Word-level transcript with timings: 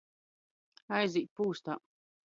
Aizīt 1.01 1.31
pūstā. 1.41 1.77